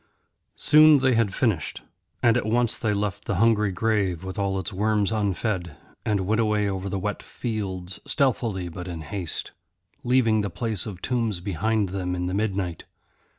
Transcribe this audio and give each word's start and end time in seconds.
Soon 0.55 0.97
they 0.97 1.13
had 1.13 1.31
finished. 1.31 1.83
And 2.23 2.35
at 2.35 2.47
once 2.47 2.79
they 2.79 2.91
left 2.95 3.25
the 3.25 3.35
hungry 3.35 3.71
grave 3.71 4.23
with 4.23 4.39
all 4.39 4.57
its 4.57 4.73
worms 4.73 5.11
unfed, 5.11 5.75
and 6.03 6.21
went 6.25 6.41
away 6.41 6.67
over 6.67 6.89
the 6.89 6.97
wet 6.97 7.21
fields 7.21 7.99
stealthily 8.07 8.67
but 8.67 8.87
in 8.87 9.01
haste, 9.01 9.51
leaving 10.03 10.41
the 10.41 10.49
place 10.49 10.87
of 10.87 11.03
tombs 11.03 11.39
behind 11.39 11.89
them 11.89 12.15
in 12.15 12.25
the 12.25 12.33
midnight. 12.33 12.85